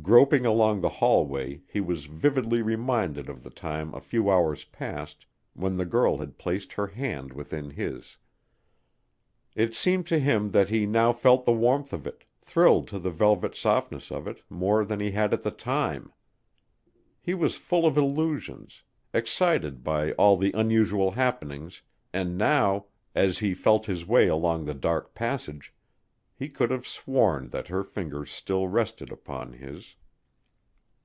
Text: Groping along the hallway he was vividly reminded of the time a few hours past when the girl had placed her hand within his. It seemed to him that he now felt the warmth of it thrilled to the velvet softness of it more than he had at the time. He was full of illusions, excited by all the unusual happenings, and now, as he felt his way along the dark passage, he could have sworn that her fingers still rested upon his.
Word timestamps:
Groping 0.00 0.46
along 0.46 0.80
the 0.80 0.88
hallway 0.88 1.60
he 1.66 1.80
was 1.80 2.06
vividly 2.06 2.62
reminded 2.62 3.28
of 3.28 3.42
the 3.42 3.50
time 3.50 3.92
a 3.92 4.00
few 4.00 4.30
hours 4.30 4.62
past 4.64 5.26
when 5.54 5.76
the 5.76 5.84
girl 5.84 6.18
had 6.18 6.38
placed 6.38 6.72
her 6.74 6.86
hand 6.86 7.32
within 7.32 7.68
his. 7.70 8.16
It 9.56 9.74
seemed 9.74 10.06
to 10.06 10.18
him 10.20 10.52
that 10.52 10.70
he 10.70 10.86
now 10.86 11.12
felt 11.12 11.44
the 11.44 11.52
warmth 11.52 11.92
of 11.92 12.06
it 12.06 12.22
thrilled 12.40 12.86
to 12.88 12.98
the 13.00 13.10
velvet 13.10 13.54
softness 13.56 14.10
of 14.12 14.26
it 14.28 14.40
more 14.48 14.84
than 14.84 15.00
he 15.00 15.10
had 15.10 15.34
at 15.34 15.42
the 15.42 15.50
time. 15.50 16.12
He 17.20 17.34
was 17.34 17.56
full 17.58 17.84
of 17.84 17.96
illusions, 17.98 18.84
excited 19.12 19.82
by 19.82 20.12
all 20.12 20.36
the 20.36 20.52
unusual 20.54 21.10
happenings, 21.10 21.82
and 22.14 22.38
now, 22.38 22.86
as 23.16 23.38
he 23.38 23.52
felt 23.52 23.86
his 23.86 24.06
way 24.06 24.28
along 24.28 24.64
the 24.64 24.74
dark 24.74 25.12
passage, 25.14 25.74
he 26.40 26.48
could 26.48 26.70
have 26.70 26.86
sworn 26.86 27.48
that 27.48 27.66
her 27.66 27.82
fingers 27.82 28.30
still 28.30 28.68
rested 28.68 29.10
upon 29.10 29.54
his. 29.54 29.96